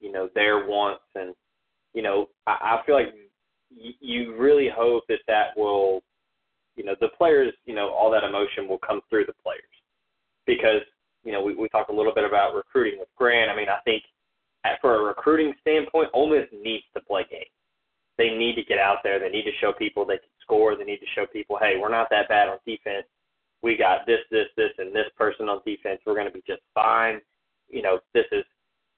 [0.00, 1.34] you know their wants and
[1.94, 3.14] you know I, I feel like
[3.76, 6.02] y- you really hope that that will
[6.76, 9.62] you know the players you know all that emotion will come through the players
[10.46, 10.82] because
[11.24, 13.50] you know we we talked a little bit about recruiting with Grant.
[13.50, 14.02] I mean I think
[14.64, 17.46] at, for a recruiting standpoint, Ole Miss needs to play games.
[18.16, 19.20] They need to get out there.
[19.20, 20.76] They need to show people they can score.
[20.76, 23.06] They need to show people, hey, we're not that bad on defense.
[23.62, 26.00] We got this, this, this, and this person on defense.
[26.04, 27.20] We're going to be just fine.
[27.68, 28.44] You know, this is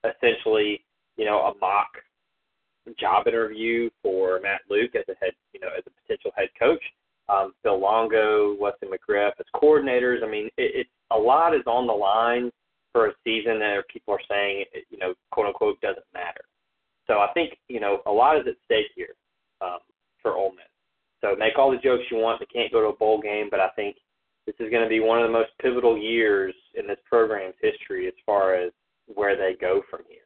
[0.03, 0.83] essentially,
[1.17, 1.89] you know, a mock
[2.99, 6.81] job interview for Matt Luke as a head, you know, as a potential head coach.
[7.29, 10.23] Um, Phil Longo, Wesley McGriff as coordinators.
[10.23, 12.51] I mean, it, it's a lot is on the line
[12.91, 16.41] for a season that people are saying, you know, quote unquote, doesn't matter.
[17.07, 19.15] So I think you know a lot is at stake here
[19.61, 19.79] um,
[20.21, 20.65] for Ole Miss.
[21.21, 22.39] So make all the jokes you want.
[22.39, 23.97] They can't go to a bowl game, but I think
[24.45, 28.07] this is going to be one of the most pivotal years in this program's history
[28.07, 28.71] as far as
[29.13, 30.19] where they go from here.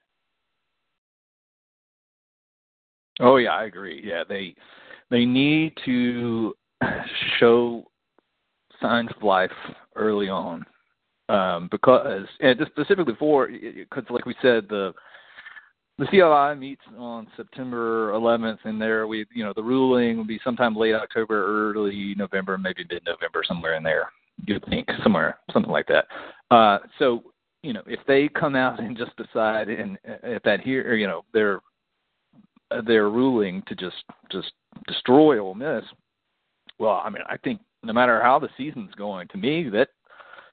[3.36, 4.02] Oh yeah, I agree.
[4.02, 4.56] Yeah, they
[5.12, 6.54] they need to
[7.38, 7.84] show
[8.82, 9.52] signs of life
[9.98, 10.66] early on
[11.28, 14.94] um, because and just specifically for because like we said the
[15.98, 20.40] the COI meets on September 11th, and there we, you know, the ruling will be
[20.44, 24.12] sometime late October, early November, maybe mid-November, somewhere in there.
[24.46, 26.06] You think somewhere, something like that.
[26.52, 27.24] Uh, so,
[27.64, 31.24] you know, if they come out and just decide, and at that here, you know,
[31.32, 31.62] their
[32.82, 34.52] their ruling to just just
[34.88, 35.84] destroy Ole Miss,
[36.80, 39.90] well, I mean, I think no matter how the season's going, to me that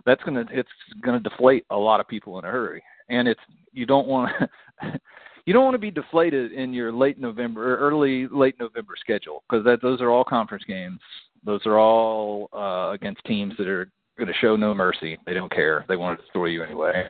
[0.05, 0.71] that's gonna it's
[1.03, 3.41] gonna deflate a lot of people in a hurry, and it's
[3.73, 5.01] you don't want to
[5.47, 9.65] you don't want to be deflated in your late November early late November schedule because
[9.65, 11.01] that those are all conference games.
[11.45, 15.19] Those are all uh, against teams that are going to show no mercy.
[15.27, 15.85] They don't care.
[15.89, 17.09] They want to destroy you anyway.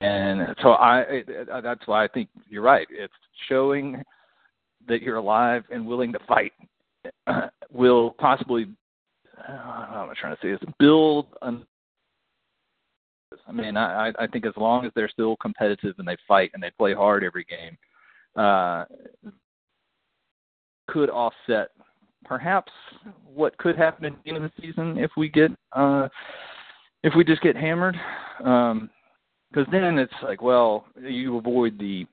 [0.00, 1.24] And so I
[1.62, 2.86] that's why I think you're right.
[2.90, 3.12] It's
[3.48, 4.02] showing
[4.88, 6.52] that you're alive and willing to fight
[7.72, 8.66] will possibly
[9.38, 11.64] uh, how am I trying to say this build an
[13.46, 16.62] I mean, I I think as long as they're still competitive and they fight and
[16.62, 17.76] they play hard every game,
[18.36, 18.84] uh,
[20.88, 21.68] could offset
[22.24, 22.72] perhaps
[23.24, 26.08] what could happen at the end of the season if we get uh,
[27.02, 27.96] if we just get hammered.
[28.44, 28.90] Um,
[29.50, 32.06] because then it's like, well, you avoid the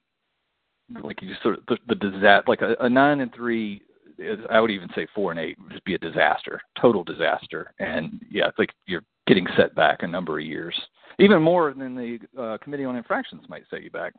[1.04, 3.82] like you sort of the, the disaster, like a, a nine and three.
[4.18, 7.74] Is, I would even say four and eight would just be a disaster, total disaster.
[7.80, 10.74] And yeah, it's like you're getting set back a number of years
[11.20, 14.14] even more than the uh, Committee on Infractions might set you back.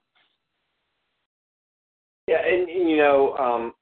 [2.28, 3.74] Yeah, and you know, um,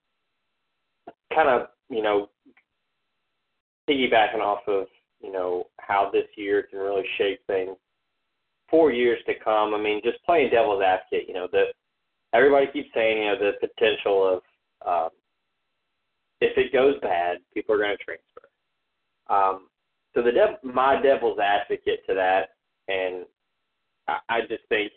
[1.35, 2.29] kind of, you know,
[3.88, 4.87] piggybacking off of
[5.20, 7.77] you know how this year can really shape things
[8.68, 9.75] for years to come.
[9.75, 11.64] I mean, just playing devil's advocate, you know, the
[12.35, 14.42] everybody keeps saying, you know, the potential of
[14.87, 15.11] um,
[16.40, 18.42] if it goes bad, people are going to transfer.
[19.31, 19.68] Um,
[20.14, 22.51] so the dev- my devil's advocate to that
[22.88, 23.25] and
[24.09, 24.92] I, I just think,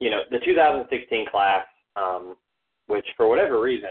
[0.00, 1.64] you know, the 2016 class,
[1.96, 2.36] um,
[2.86, 3.90] which for whatever reason,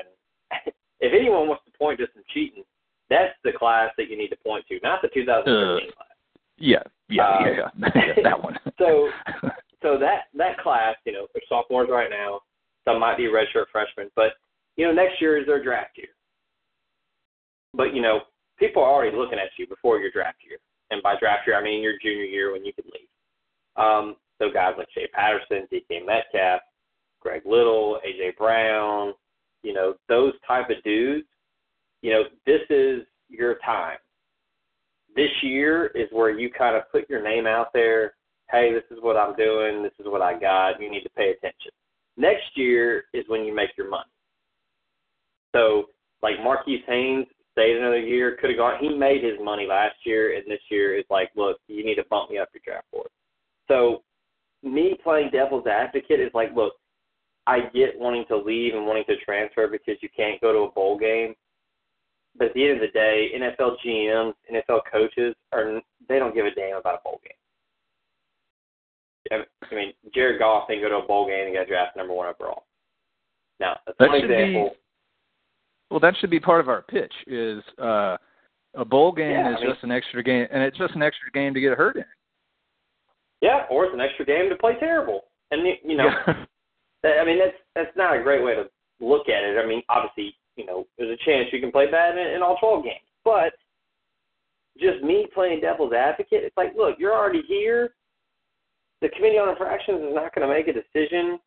[1.00, 2.64] if anyone wants to point to some cheating,
[3.10, 6.08] that's the class that you need to point to, not the 2013 uh, class.
[6.58, 8.58] Yeah, yeah, um, yeah, yeah, that one.
[8.80, 9.10] so,
[9.82, 12.42] so that that class, you know, they're sophomores right now.
[12.88, 14.34] Some might be redshirt freshmen, but
[14.78, 16.08] you know, next year is their draft year.
[17.74, 18.22] But you know,
[18.58, 20.60] people are already looking at you before your draft year
[20.92, 23.08] and by draft year I mean your junior year when you could leave.
[23.76, 26.62] Um, so guys like Shea Patterson, DK Metcalf,
[27.20, 29.14] Greg Little, AJ Brown,
[29.64, 31.28] you know, those type of dudes,
[32.02, 33.98] you know, this is your time.
[35.16, 38.14] This year is where you kind of put your name out there.
[38.52, 39.84] Hey, this is what I'm doing.
[39.84, 40.80] This is what I got.
[40.80, 41.72] You need to pay attention.
[42.18, 44.10] Next year is when you make your money.
[45.56, 45.86] So,
[46.24, 48.78] like Marquis Haynes stayed another year, could have gone.
[48.80, 52.06] He made his money last year, and this year is like, look, you need to
[52.10, 53.10] bump me up your draft board.
[53.68, 54.04] So,
[54.64, 56.74] me playing devil's advocate is like, look,
[57.46, 60.72] I get wanting to leave and wanting to transfer because you can't go to a
[60.72, 61.36] bowl game.
[62.38, 66.46] But at the end of the day, NFL GMs, NFL coaches are they don't give
[66.46, 67.34] a damn about a bowl game.
[69.32, 72.28] I mean, Jared Goff didn't go to a bowl game and got drafted number one
[72.28, 72.64] overall.
[73.60, 74.70] Now, that's That one example.
[74.72, 74.76] be
[75.92, 76.00] well.
[76.00, 77.14] That should be part of our pitch.
[77.28, 78.18] Is uh,
[78.74, 81.04] a bowl game Yeah, is I mean- just an extra game, and it's just an
[81.04, 82.06] extra game to get hurt in.
[83.42, 85.26] Yeah, or it's an extra game to play terrible.
[85.52, 86.10] And you- you know,
[87.06, 88.66] I mean that's that's not a great way to
[89.00, 89.64] look at it.
[89.64, 92.58] I mean, obviously, you know, there's a chance you can play bad in, in all
[92.58, 93.54] 12 games, but
[94.80, 97.94] just me playing devil's advocate, it's like, look, you're already here.
[99.02, 101.40] The committee on infractions is not going to make a decision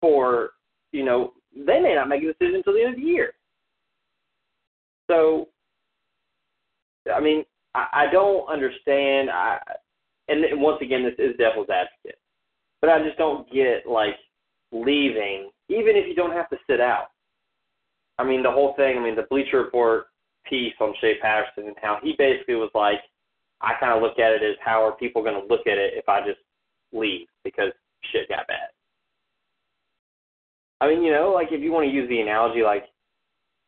[0.00, 0.50] for,
[0.92, 3.32] you know, they may not make a decision until the end of the year.
[5.10, 5.48] So,
[7.14, 7.44] I mean,
[7.74, 9.30] I, I don't understand.
[9.30, 9.58] I,
[10.28, 12.18] and once again, this is devil's advocate,
[12.80, 14.14] but I just don't get like
[14.72, 17.08] leaving, even if you don't have to sit out.
[18.18, 18.98] I mean, the whole thing.
[18.98, 20.06] I mean, the Bleacher Report
[20.48, 23.00] piece on Shea Patterson and how he basically was like,
[23.62, 25.94] I kind of look at it as how are people going to look at it
[25.94, 26.40] if I just
[26.92, 27.72] leave because
[28.12, 28.68] shit got bad.
[30.80, 32.84] I mean, you know, like if you want to use the analogy, like,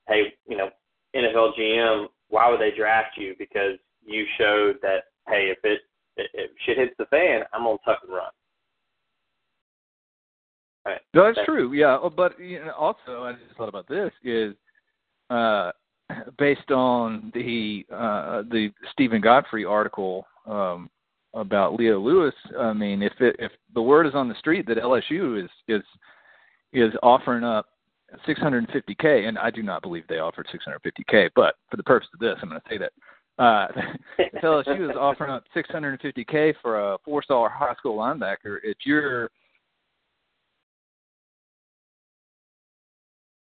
[0.09, 0.71] hey, you know,
[1.15, 3.35] NFL GM, why would they draft you?
[3.39, 5.81] Because you showed that, hey, if it
[6.17, 8.31] if shit hits the fan, I'm gonna tuck and run.
[10.87, 11.01] Right.
[11.15, 11.73] No, that's That- true.
[11.73, 14.55] Yeah, Oh, but you know, also I just thought about this is
[15.31, 15.71] uh,
[16.39, 20.91] based on the uh, the Steven Godfrey article um,
[21.35, 22.35] about Leo Lewis.
[22.59, 25.83] I mean, if it, if the word is on the street that LSU is is
[26.73, 27.67] is offering up
[28.27, 32.37] 650k, and I do not believe they offered 650k, but for the purpose of this,
[32.43, 32.93] I'm going to say that.
[33.39, 33.69] Uh,
[34.19, 39.31] if LSU is offering up 650k for a four-star high school linebacker, if you're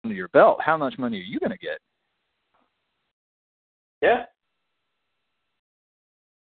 [0.04, 1.80] under your belt, how much money are you going to get?
[4.02, 4.24] Yeah.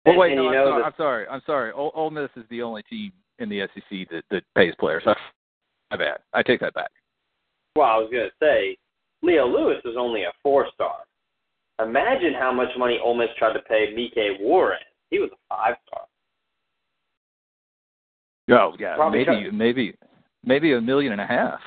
[0.06, 1.26] Oh, well, wait, and no, you I'm, that- I'm sorry.
[1.28, 1.72] I'm sorry.
[1.72, 5.02] Ole, Ole Miss is the only team in the SEC that that pays players.
[5.06, 6.18] My bad.
[6.32, 6.90] I take that back.
[7.76, 8.76] Well, I was gonna say,
[9.22, 10.98] Leo Lewis was only a four star.
[11.82, 14.78] Imagine how much money Ole Miss tried to pay Mike Warren.
[15.10, 16.02] He was a five star.
[18.48, 19.94] Oh, yeah, Probably maybe cut- maybe
[20.44, 21.60] maybe a million and a half,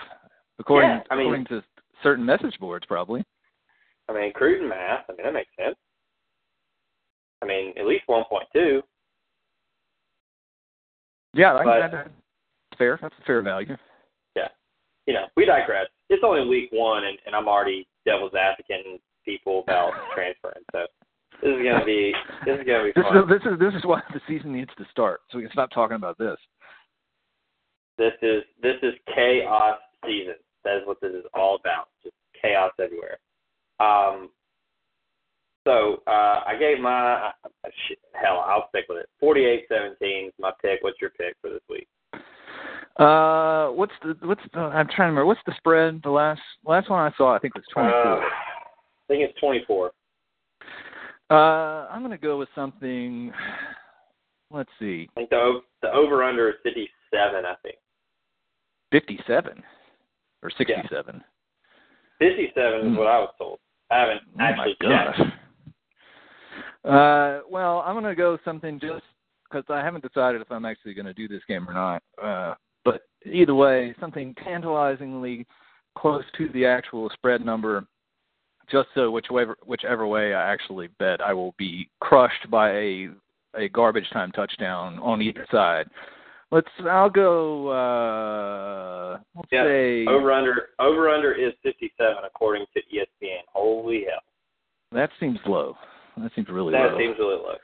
[0.59, 1.63] according Yeah, I mean- according to
[2.01, 3.23] certain message boards, probably.
[4.09, 5.05] I mean, Cruton math.
[5.09, 5.75] I mean, that makes sense.
[7.41, 8.81] I mean, at least one point two.
[11.33, 12.09] Yeah, I, But- that, that's
[12.77, 12.97] fair.
[13.01, 13.77] That's a fair value.
[14.35, 14.47] Yeah.
[15.05, 15.87] You know, we digress.
[16.09, 20.63] It's only week one, and, and I'm already devil's advocating people about transferring.
[20.71, 20.85] So
[21.41, 22.13] this is gonna be
[22.45, 23.17] this is gonna be This fun.
[23.17, 25.69] is this is this is why the season needs to start, so we can stop
[25.71, 26.37] talking about this.
[27.97, 30.35] This is this is chaos season.
[30.63, 31.89] That is what this is all about.
[32.03, 33.19] Just chaos everywhere.
[33.79, 34.29] Um.
[35.67, 37.49] So uh, I gave my uh,
[37.87, 38.43] shit, hell.
[38.47, 39.09] I'll stick with it.
[39.19, 40.79] Forty-eight seventeen is my pick.
[40.81, 41.87] What's your pick for this week?
[42.97, 44.59] Uh, what's the what's the?
[44.59, 45.25] I'm trying to remember.
[45.25, 46.01] What's the spread?
[46.03, 47.93] The last last one I saw, I think was 24.
[47.93, 48.29] Uh, I
[49.07, 49.91] think it's twenty-four.
[51.29, 53.31] Uh, I'm going to go with something.
[54.51, 57.45] Let's see, I think the the over/under is fifty-seven.
[57.45, 57.75] I think
[58.91, 59.61] 57
[60.41, 61.23] or 67.
[62.17, 62.95] fifty-seven is Hmm.
[62.95, 63.59] what I was told.
[63.91, 65.19] I haven't Oh actually my checked.
[66.85, 69.03] Uh, well, I'm going to go something just
[69.43, 72.03] because I haven't decided if I'm actually going to do this game or not.
[72.21, 72.55] Uh,
[72.85, 75.45] but either way, something tantalizingly
[75.97, 77.85] close to the actual spread number,
[78.71, 83.09] just so whichever whichever way I actually bet, I will be crushed by a
[83.55, 85.87] a garbage time touchdown on either side.
[86.51, 86.67] Let's.
[86.89, 87.67] I'll go.
[87.69, 93.41] Uh, let's Yeah, say Over/under over/under is fifty-seven according to ESPN.
[93.53, 94.21] Holy hell!
[94.91, 95.75] that seems low.
[96.17, 96.91] That seems really That low.
[96.91, 97.55] That seems really low.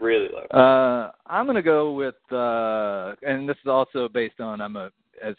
[0.00, 0.58] Really low.
[0.58, 4.90] Uh, I'm going to go with, uh, and this is also based on I'm a
[5.22, 5.36] as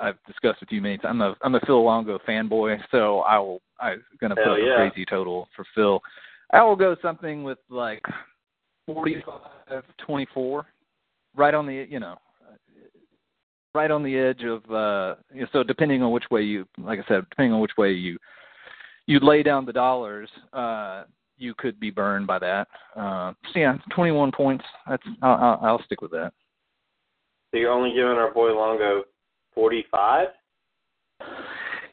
[0.00, 1.10] I've discussed with you many times.
[1.10, 4.64] I'm a I'm a Phil Longo fanboy, so I will I'm going to Hell put
[4.64, 4.72] yeah.
[4.72, 6.00] a crazy total for Phil.
[6.52, 8.02] I will go something with like
[8.86, 10.66] 45 24.
[11.36, 12.16] Right on the you know
[13.74, 16.98] right on the edge of uh you know, so depending on which way you like
[16.98, 18.18] I said depending on which way you
[19.06, 21.04] you lay down the dollars uh
[21.38, 22.68] you could be burned by that.
[22.96, 24.64] Uh so yeah 21 points.
[24.88, 26.32] That's I'll, I'll I'll stick with that.
[27.50, 29.04] So you're only giving our boy Longo
[29.54, 30.28] 45?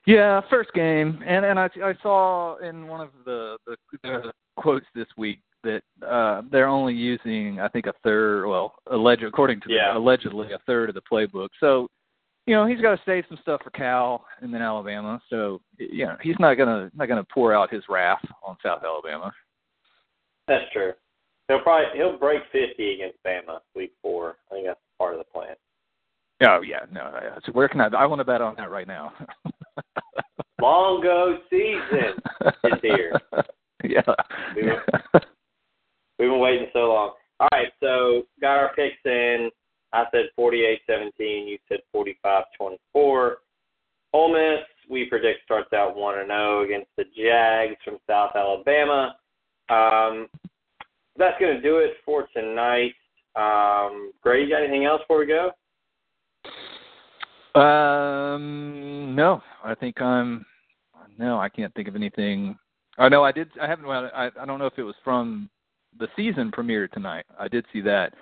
[0.05, 4.85] Yeah, first game, and and I I saw in one of the the, the quotes
[4.95, 9.71] this week that uh they're only using I think a third, well, alleged according to
[9.73, 9.93] Yeah.
[9.93, 11.49] the, allegedly a third of the playbook.
[11.59, 11.87] So,
[12.45, 15.21] you know, he's got to save some stuff for Cal and then Alabama.
[15.29, 19.31] So, you know, he's not gonna not gonna pour out his wrath on South Alabama.
[20.47, 20.93] That's true.
[21.47, 24.37] He'll probably he'll break 50 against Bama week four.
[24.49, 25.55] I think that's part of the plan.
[26.47, 27.11] Oh yeah, no.
[27.45, 27.87] So where can I?
[27.87, 29.11] I want to bet on that right now.
[30.61, 32.15] Longo season
[32.63, 33.19] is here.
[33.81, 34.01] Yeah.
[34.57, 34.63] We
[36.19, 37.13] We've been waiting so long.
[37.39, 39.49] All right, so got our picks in.
[39.91, 41.11] I said 48-17.
[41.19, 43.33] You said 45-24.
[44.13, 49.15] Ole Miss, we predict starts out 1 and 0 against the Jags from South Alabama.
[49.69, 50.27] Um,
[51.17, 52.93] that's going to do it for tonight.
[53.35, 55.51] Um, Gray, you got anything else before we go?
[57.59, 60.45] Um, no, I think I'm.
[61.17, 62.57] No, I can't think of anything.
[62.97, 63.49] Oh no, I did.
[63.61, 63.85] I haven't.
[63.87, 65.49] I I don't know if it was from
[65.99, 67.25] the season premiere tonight.
[67.49, 68.13] I did see that.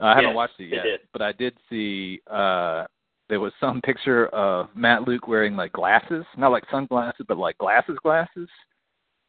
[0.00, 1.00] Uh, I haven't watched it it yet, did.
[1.12, 2.20] but I did see.
[2.30, 2.84] uh
[3.28, 7.56] There was some picture of Matt Luke wearing like glasses, not like sunglasses, but like
[7.58, 8.48] glasses, glasses.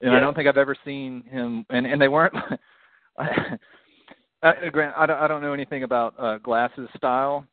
[0.02, 1.66] And I don't think I've ever seen him.
[1.70, 2.34] And and they weren't.
[3.18, 3.56] I,
[4.44, 7.48] I, Grant, I don't, I don't know anything about uh, glasses style,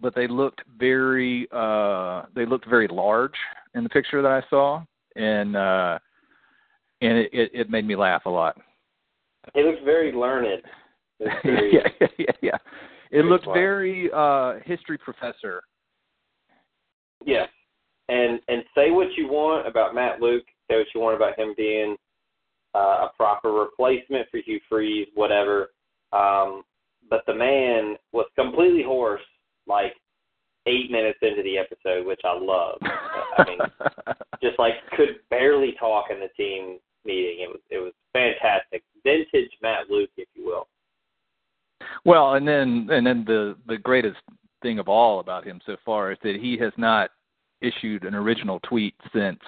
[0.00, 3.34] but they looked very uh they looked very large
[3.74, 4.82] in the picture that I saw
[5.16, 5.98] and uh
[7.02, 8.56] and it it, it made me laugh a lot.
[9.54, 10.62] It looks very learned.
[11.44, 12.58] Yeah, yeah, yeah, yeah.
[13.10, 13.56] It looked smart.
[13.58, 15.62] very uh history professor.
[17.24, 17.46] Yeah.
[18.08, 21.54] And and say what you want about Matt Luke, say what you want about him
[21.56, 21.96] being
[22.74, 25.70] uh, a proper replacement for Hugh Freeze, whatever.
[26.12, 26.62] Um,
[27.10, 29.22] but the man was completely hoarse
[29.66, 29.94] like
[30.66, 32.78] eight minutes into the episode, which I love.
[32.82, 33.58] I mean,
[34.42, 37.40] just like could barely talk in the team meeting.
[37.40, 40.68] It was it was fantastic, vintage Matt Luke, if you will.
[42.04, 44.18] Well, and then and then the the greatest
[44.62, 47.10] thing of all about him so far is that he has not
[47.60, 49.40] issued an original tweet since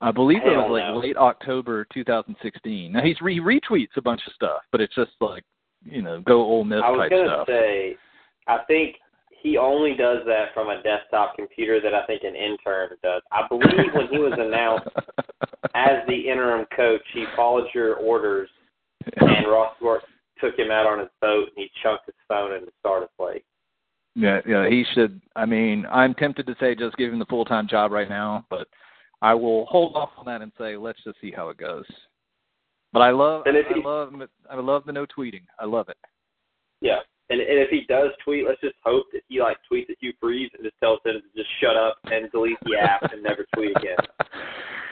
[0.00, 2.92] I believe it was like late October 2016.
[2.92, 5.42] Now he's re- he retweets a bunch of stuff, but it's just like
[5.84, 7.46] you know go Ole Miss I was type gonna stuff.
[7.46, 7.96] say,
[8.46, 8.96] I think
[9.42, 13.22] he only does that from a desktop computer that I think an intern does.
[13.32, 14.88] I believe when he was announced
[15.74, 18.48] as the interim coach, he followed your orders,
[19.16, 19.74] and Ross
[20.40, 23.44] took him out on his boat, and he chunked his phone in the starter plate.
[24.14, 25.20] Yeah, yeah, he should.
[25.34, 28.46] I mean, I'm tempted to say just give him the full time job right now,
[28.48, 28.66] but
[29.22, 31.84] I will hold off on that and say let's just see how it goes.
[32.92, 34.14] But I love, And if I he- love,
[34.50, 35.42] I love the no tweeting.
[35.60, 35.98] I love it.
[36.80, 36.98] Yeah.
[37.28, 40.12] And, and if he does tweet, let's just hope that he like tweets at Hugh
[40.20, 43.44] Freeze and just tells him to just shut up and delete the app and never
[43.54, 43.96] tweet again.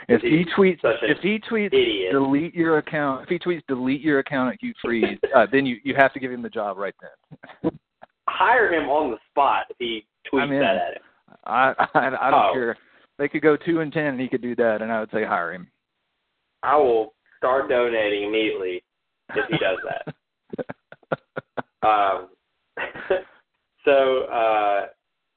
[0.08, 2.12] If he tweets, if he tweets, idiot.
[2.12, 3.22] delete your account.
[3.22, 6.20] If he tweets, delete your account at Hugh Freeze, uh, then you you have to
[6.20, 7.72] give him the job right then.
[8.28, 11.02] Hire him on the spot if he tweets that at him.
[11.44, 12.52] I I, I don't Oh.
[12.52, 12.76] care.
[13.18, 15.24] They could go two and ten, and he could do that, and I would say
[15.24, 15.68] hire him.
[16.62, 18.82] I will start donating immediately
[19.34, 20.14] if he does that.
[21.82, 22.28] Um,
[23.84, 24.86] so, uh,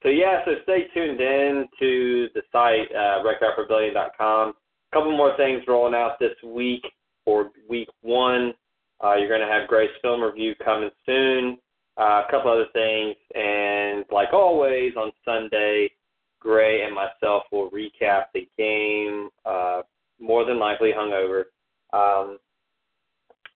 [0.07, 4.49] so yeah, so stay tuned in to the site, uh, redcuprebellion.com.
[4.49, 6.81] A couple more things rolling out this week
[7.25, 8.53] for week one.
[9.03, 11.57] Uh, you're going to have Grace Film Review coming soon.
[11.99, 13.17] Uh, a couple other things.
[13.35, 15.91] And like always on Sunday,
[16.39, 19.81] Gray and myself will recap the game, uh,
[20.21, 21.43] more than likely hungover.
[21.91, 22.37] Um,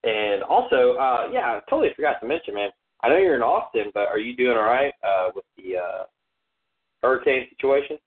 [0.03, 2.71] and also, uh, yeah, I totally forgot to mention, man.
[3.03, 6.03] I know you're in Austin, but are you doing all right uh, with the uh,
[7.01, 7.97] hurricane situation?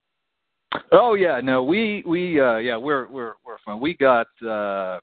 [0.91, 3.79] Oh yeah, no, we we uh yeah, we're we're we're fine.
[3.79, 4.99] We got uh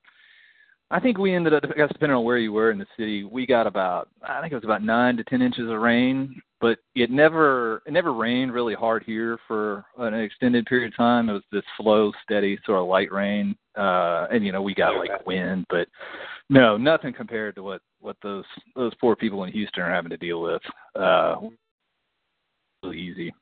[0.91, 3.25] I think we ended up I guess depending on where you were in the city,
[3.25, 6.41] we got about I think it was about nine to ten inches of rain.
[6.61, 11.29] But it never it never rained really hard here for an extended period of time.
[11.29, 13.57] It was this slow, steady sort of light rain.
[13.77, 15.89] Uh and you know, we got like wind, but
[16.51, 18.45] no, nothing compared to what what those
[18.77, 20.63] those poor people in Houston are having to deal with.
[20.95, 21.37] Uh
[22.83, 23.33] really easy.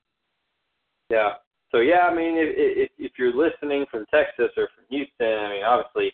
[1.11, 1.33] Yeah.
[1.71, 5.51] So yeah, I mean, if, if if you're listening from Texas or from Houston, I
[5.51, 6.13] mean, obviously,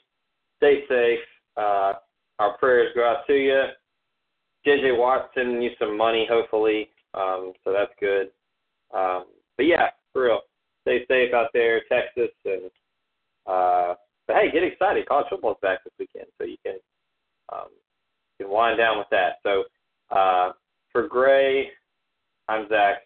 [0.58, 1.20] stay safe.
[1.56, 1.94] Uh,
[2.38, 3.64] our prayers go out to you.
[4.66, 6.90] JJ sending you some money, hopefully.
[7.14, 8.30] Um, so that's good.
[8.94, 9.26] Um,
[9.56, 10.40] but yeah, for real,
[10.82, 12.70] stay safe out there, Texas, and
[13.46, 13.94] uh,
[14.26, 15.06] but hey, get excited!
[15.06, 16.76] College football's back this weekend, so you can
[17.52, 17.68] um,
[18.38, 19.36] you can wind down with that.
[19.42, 19.64] So
[20.10, 20.52] uh,
[20.92, 21.70] for Gray,
[22.48, 23.05] I'm Zach.